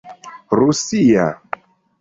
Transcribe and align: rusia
rusia 0.57 1.27